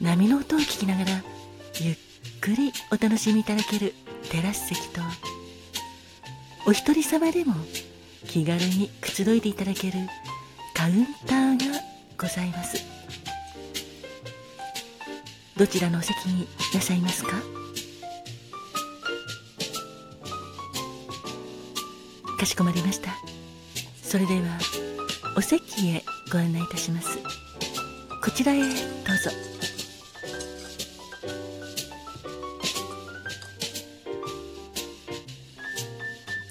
[0.00, 1.10] 波の音を聞きながら
[1.80, 1.96] ゆっ
[2.40, 3.94] くりお楽しみいただける
[4.30, 5.00] テラス席と
[6.66, 7.54] お一人様でも
[8.26, 9.98] 気軽にくつろいでいただける
[10.74, 11.80] カウンターが
[12.16, 12.76] ございます。
[15.56, 17.32] どちらのお席になさいますか？
[22.38, 23.10] かしこまりました。
[24.00, 24.58] それでは
[25.36, 27.18] お席へご案内いたします。
[28.22, 29.57] こちらへどうぞ。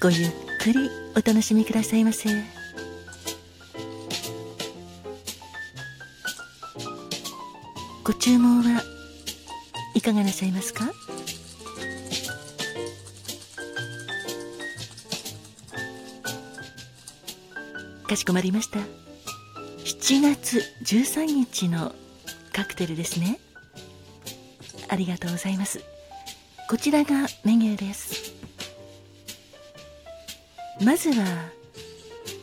[0.00, 2.28] ごゆっくりお楽しみくださいませ。
[8.04, 8.82] ご注文は
[9.96, 10.86] いかがなさいますか？
[18.06, 18.78] かしこまりました。
[19.84, 21.92] 7月13日の
[22.52, 23.40] カクテルですね。
[24.88, 25.82] ありがとうございます。
[26.70, 28.27] こちらがメニューです。
[30.80, 31.24] まずは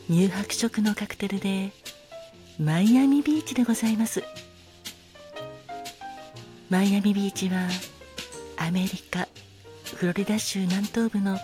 [0.08, 1.72] 乳白色のカクテルで
[2.60, 4.22] マイアミビーチでございます。
[6.68, 7.68] マイアミビーチは
[8.58, 9.26] アメリカ
[9.94, 11.38] フロリダ州南東部の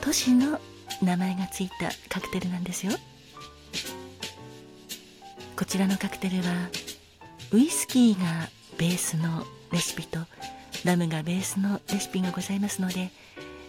[0.00, 0.58] 都市の
[1.02, 2.92] 名前がついたカクテルなんですよ。
[5.56, 6.70] こちらのカクテルは
[7.52, 10.20] ウイスキーがベースのレシピと
[10.84, 13.10] ラムがベースのレシピがございますので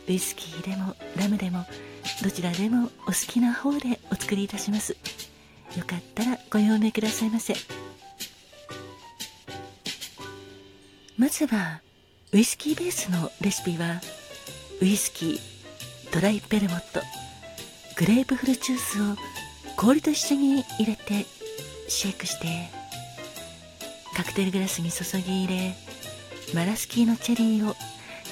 [0.07, 1.66] ウイスキーでもラムでも
[2.21, 4.95] どちらでもお好きな方でお作りいたします。
[5.75, 7.55] よかったらご用命くださいませ。
[11.17, 11.81] まずは
[12.31, 14.01] ウイスキーベースのレシピは
[14.81, 15.39] ウイスキー
[16.13, 17.01] ドライベルモット
[17.97, 19.15] グレープフルジュースを
[19.75, 21.25] 氷と一緒に入れて
[21.88, 22.69] シェイクして
[24.15, 25.75] カクテルグラスに注ぎ入れ
[26.53, 27.75] マラスキーのチェリーを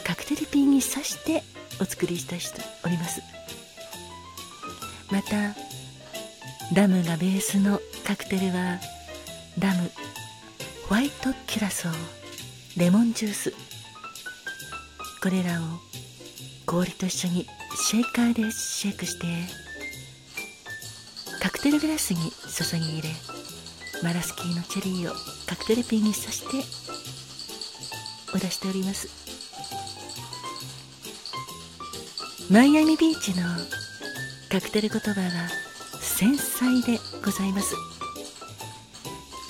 [0.03, 1.43] カクテルピンに刺して
[1.79, 3.38] お作りしたしております。
[5.11, 5.55] また
[6.73, 8.79] ラムがベースのカクテルは
[9.57, 9.89] ラム
[10.87, 11.93] ホワイトキュラソー
[12.77, 13.53] レモンジュース。
[15.21, 15.63] これらを
[16.65, 19.25] 氷と一緒にシェイカーでシェイクして
[21.41, 22.19] カクテルグラスに
[22.55, 23.09] 注ぎ入れ
[24.03, 25.15] マラスキーのチェリーを
[25.47, 26.57] カクテルピンに刺して
[28.33, 29.09] お出しております。
[32.51, 33.43] マイアミビーチの
[34.49, 35.29] カクテル言葉は
[36.01, 37.75] 繊細でございます。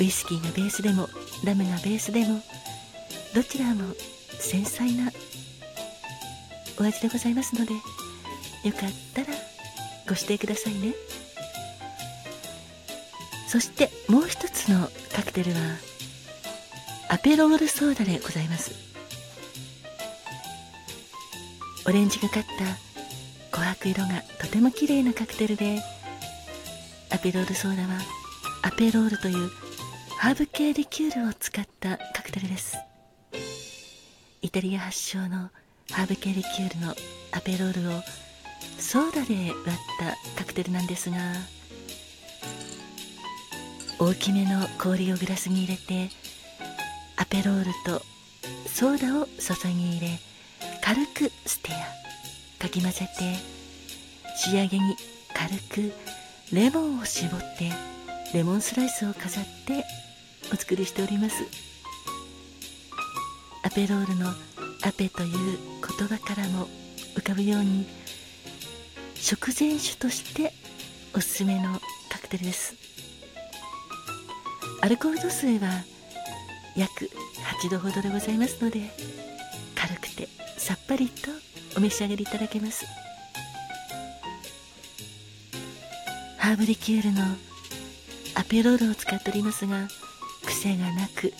[0.01, 1.07] ウイスキーがベースでも
[1.45, 2.41] ラムがベースでも
[3.33, 3.93] どちらも
[4.39, 5.09] 繊細な
[6.77, 7.79] お味でございますのでよ
[8.73, 9.27] かったら
[10.05, 10.93] ご指定くださいね。
[13.47, 15.59] そしてもう一つのカクテルは
[17.07, 18.73] アペロールソーダでございます。
[21.87, 22.88] オレンジがかった
[23.69, 25.81] 琥珀色がとても綺麗なカクテルで
[27.11, 27.99] アペロールソーダは
[28.63, 29.49] アペロールという
[30.17, 32.77] ハーブ系リキュールを使ったカクテルです。
[34.41, 35.49] イタリア発祥の
[35.91, 36.95] ハーブ系リキュールの
[37.31, 38.01] アペロールを
[38.79, 39.53] ソーダで割っ
[40.35, 41.17] たカクテルなんですが
[43.99, 46.09] 大きめの氷をグラスに入れて
[47.17, 48.01] アペロールと
[48.67, 50.19] ソーダを注ぎ入れ
[50.81, 53.58] 軽くステアかき混ぜて
[54.41, 54.95] 仕上げに
[55.33, 55.93] 軽く
[56.53, 57.69] レモンを絞って
[58.33, 59.83] レモンスライスを飾って
[60.53, 61.43] お作りしております。
[63.63, 65.57] アペロールのアペという
[65.97, 66.69] 言葉からも
[67.15, 67.85] 浮かぶように
[69.15, 70.53] 食前酒として
[71.13, 71.73] おすすめの
[72.09, 72.75] カクテルです。
[74.79, 75.83] アルコール度数は
[76.77, 77.09] 約
[77.61, 78.89] 8度ほどでございますので
[79.75, 81.29] 軽くてさっぱりと
[81.75, 82.85] お召し上がりいただけます。
[86.49, 87.21] ハーブリキュールの
[88.33, 89.87] アペロールを使っておりますが
[90.47, 91.31] 癖がなく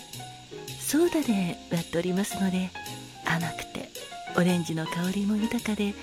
[0.80, 2.70] ソーダで割っておりますので
[3.26, 3.90] 甘くて
[4.38, 5.96] オレンジの香りも豊かで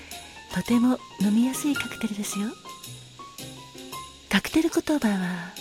[0.53, 2.47] とても飲みやすいカクテルですよ。
[4.29, 5.53] カクテル言葉は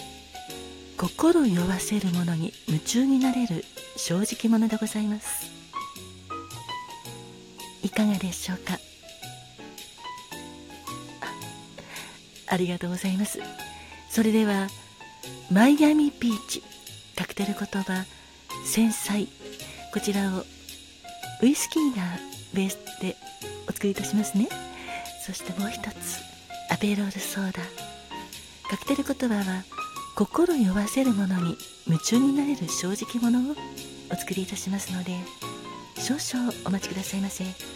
[0.99, 3.65] 心酔わせるものに夢中になれる
[3.97, 5.47] 正直者でございます。
[7.85, 8.77] いかがでしょうか？
[12.57, 13.39] ありがとうございます。
[14.09, 14.69] それでは
[15.53, 16.63] マイアミビーチ
[17.15, 18.07] カクテル言葉
[18.65, 19.27] 繊細
[19.93, 20.45] こちらを
[21.43, 22.03] ウイスキーが
[22.55, 23.15] ベースで
[23.69, 24.49] お作りいたしますね。
[25.25, 26.23] そしてもう一つ
[26.71, 27.61] アペロールソーダ。
[28.71, 29.65] カクテル言葉は
[30.17, 33.55] 心酔わせるものに夢中になれる正直者を
[34.11, 35.13] お作りいたしますので
[35.99, 37.76] 少々お待ちくださいませ。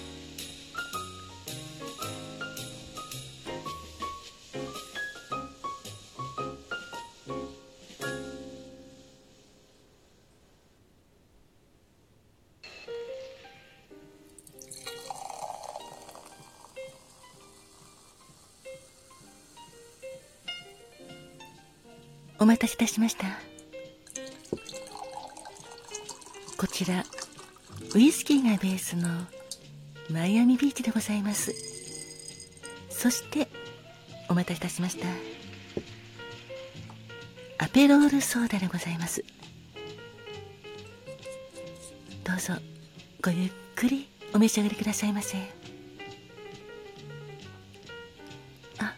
[22.41, 23.27] お待たせいたしました。
[26.57, 27.05] こちら
[27.95, 29.09] ウイスキーがベースの
[30.11, 31.55] マイアミビーチでございます。
[32.89, 33.47] そして
[34.31, 35.07] お待たせいたしました。
[37.63, 39.23] アペロールソーダでございます。
[42.25, 42.55] どうぞ
[43.23, 45.37] ごゆっくりお召し上がりくださいませ。
[48.79, 48.95] あ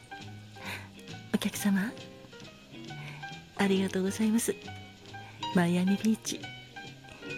[1.35, 1.93] お客様。
[3.63, 4.55] ありがとうございます。
[5.55, 6.41] マイアミビーチ。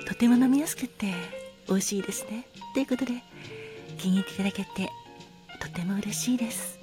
[0.07, 1.13] とても飲みやすくて
[1.69, 2.47] 美味しいですね。
[2.73, 3.23] ということで
[3.99, 4.91] 気に入っていただけて
[5.61, 6.79] とても嬉しいです。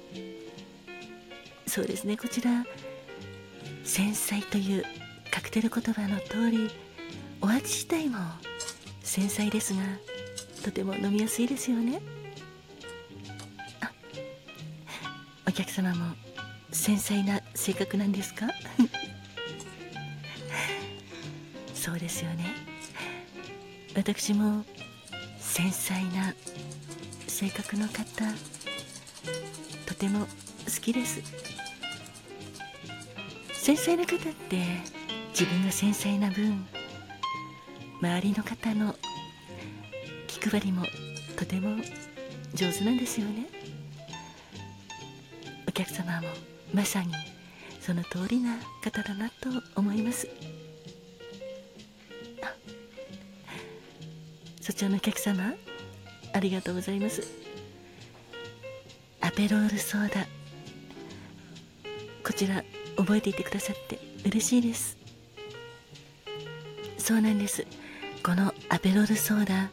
[1.66, 2.16] そうですね。
[2.16, 2.64] こちら
[3.84, 4.84] 繊細という
[5.30, 6.70] カクテル言葉の通り
[7.40, 8.18] お味自体も
[9.02, 9.80] 繊細ですが
[10.64, 12.00] とても飲みやすいですよね。
[13.80, 13.90] あ
[15.48, 16.14] お客様も
[16.70, 18.46] 繊細な性格なんですか？
[21.82, 22.44] そうですよね。
[23.96, 24.64] 私も
[25.40, 26.32] 繊細な
[27.26, 28.04] 性格の方
[29.84, 30.26] とても好
[30.80, 31.20] きです。
[33.52, 34.64] 繊細な方って
[35.30, 36.64] 自分が繊細な分
[38.00, 38.94] 周りの方の
[40.28, 40.84] 気配りも
[41.36, 41.82] とても
[42.54, 43.48] 上手なんですよね。
[45.66, 46.28] お客様も
[46.72, 47.12] まさに
[47.80, 50.28] その通りな方だなと思います。
[54.62, 55.54] そちらのお客様
[56.32, 57.22] ありがとうございます。
[59.20, 60.24] アペロールソーダ
[62.24, 62.62] こちら
[62.96, 64.96] 覚えていてくださって嬉しいです。
[66.96, 67.66] そうなんです。
[68.22, 69.68] このアペロールソーダ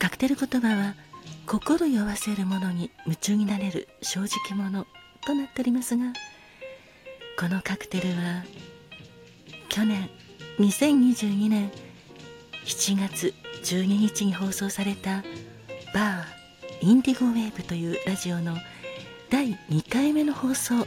[0.00, 0.96] カクテル言葉は
[1.46, 4.84] 心酔わせるものに夢中になれる正直者
[5.24, 6.12] となっておりますが
[7.38, 8.44] このカクテルは
[9.68, 10.10] 去年
[10.58, 11.70] 2022年
[12.64, 13.32] 7月
[13.62, 15.22] 12日に放送された
[15.94, 16.38] バー
[16.80, 18.56] インディゴウェーブというラジオの
[19.30, 20.86] 第2回目の放送。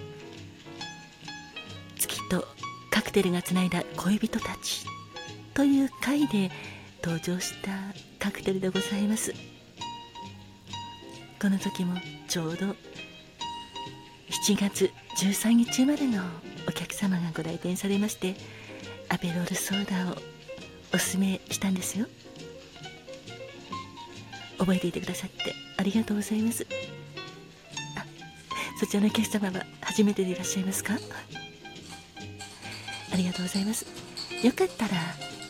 [1.98, 2.48] 月と
[2.90, 4.86] カクテルがつないだ恋人たち
[5.54, 6.50] という回で
[7.04, 7.72] 登場した
[8.20, 9.34] カクテルでございます。
[11.42, 11.96] この時も
[12.28, 12.68] ちょうど
[14.46, 16.24] 7月13日までの
[16.68, 18.36] お客様がご来店されまして
[19.10, 20.16] アペロールソーダを
[20.94, 22.08] おすすめしたんですよ。
[24.62, 26.68] 覚えていてくださってありがとうございます。
[27.98, 28.06] あ
[28.80, 30.94] そちらのお客様は初めてでいらっしゃいますか？
[33.12, 33.88] ありがとうございます。
[34.46, 34.94] よかったら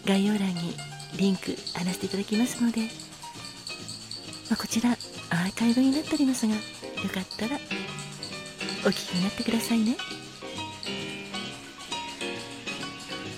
[0.05, 0.75] 概要欄に
[1.17, 2.87] リンク貼らせていただきますので、ま
[4.53, 6.59] あ、こちらアーカイブになっておりますがよ
[7.13, 7.57] かったら
[8.85, 9.97] お聞きになってくださいね。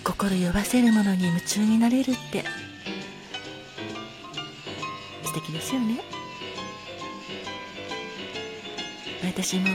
[0.04, 2.46] 心呼ばせるものに夢中になれるって
[5.54, 6.02] ですよね。
[9.24, 9.68] 私も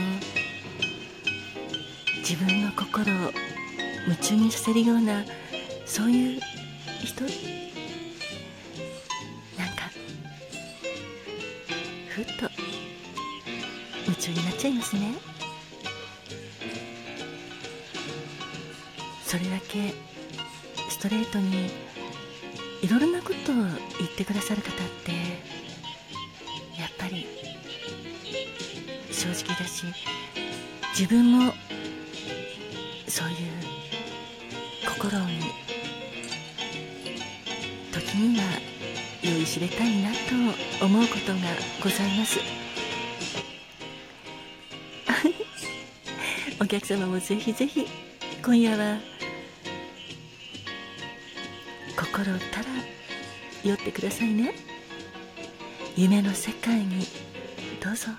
[2.17, 3.31] 自分の心を
[4.05, 5.25] 夢中にさせるような
[5.85, 6.41] そういう
[7.03, 7.33] 人なん
[9.75, 9.89] か
[12.09, 12.31] ふっと
[14.05, 15.13] 夢中になっちゃいますね。
[19.25, 19.93] それだけ
[20.89, 21.67] ストレートに
[22.81, 25.48] いろいろなことを言ってくださる方って
[29.59, 29.85] だし
[30.97, 31.53] 自分も
[33.07, 33.35] そういう
[34.87, 35.39] 心に
[37.91, 38.45] 時には
[39.21, 40.17] 酔いしれたいなと
[40.85, 41.39] 思うことが
[41.83, 42.39] ございます。
[46.61, 47.85] お客様もぜひぜひ
[48.43, 48.99] 今夜は
[51.97, 52.65] 心たら
[53.63, 54.55] 寄ってくださいね。
[55.95, 57.05] 夢の世界に
[57.83, 58.11] どうぞ。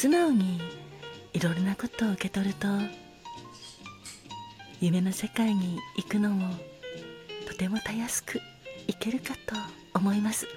[0.00, 0.58] 素直に
[1.34, 2.68] いろいろなことを受け取ると
[4.80, 6.54] 夢の世界に行くのも
[7.46, 8.40] とてもたやすく
[8.86, 9.54] いけるかと
[9.92, 10.48] 思います。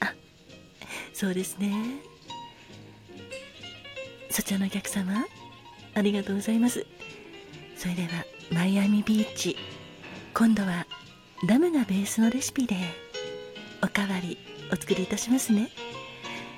[0.00, 0.14] あ
[1.12, 1.74] そうですね。
[4.30, 5.26] そちらのお客様
[5.92, 6.86] ありがとうございます。
[7.76, 8.08] それでは
[8.50, 9.58] マイアミビーチ。
[10.32, 10.86] 今度は
[11.46, 12.76] ラムがベースのレシピで
[13.82, 14.38] おかわり
[14.72, 15.70] お作りいたしますね。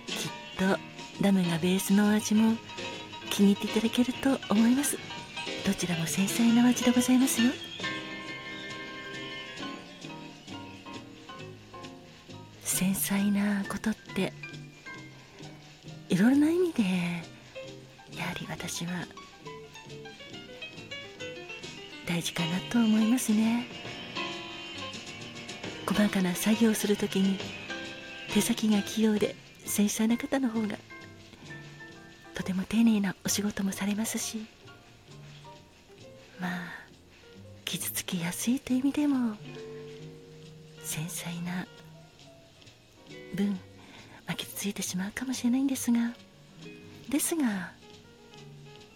[0.07, 0.15] きっ
[0.57, 0.79] と
[1.23, 2.57] ラムがベースのお味も
[3.31, 4.99] 気に入っていただけると思います。
[5.67, 7.51] どちらも繊細な味でございますよ。
[12.63, 14.33] 繊細なことって
[16.09, 16.83] いろいろな意味で
[18.17, 18.93] やはり私は
[22.07, 23.67] 大事かなと思いますね。
[25.87, 27.39] 細かな作業をするときに
[28.33, 30.77] 手先が器用で繊細な方の方が
[32.35, 34.47] とても丁寧なお仕事もされますし
[36.41, 36.51] まあ
[37.65, 39.37] 傷つきやすいという意味でも
[40.83, 41.67] 繊細な
[43.35, 43.51] 分、
[44.27, 46.13] まあ、傷ついてしまうかもしれないんですが
[47.09, 47.73] ですが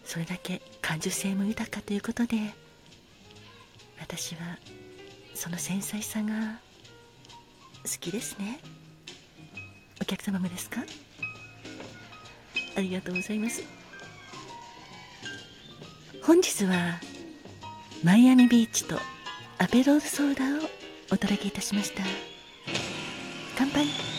[0.04, 2.36] それだけ感受性も豊かということで
[4.00, 4.58] 私は
[5.34, 6.58] その繊細さが
[7.84, 8.60] 好きですね。
[10.02, 10.80] お客様もですか？
[12.76, 13.62] ありがとうございます。
[16.24, 16.98] 本日は
[18.02, 18.98] マイアミビーチと
[19.58, 20.68] アペロールソーダを
[21.12, 22.02] お届けいたしました。
[23.56, 24.11] 乾杯。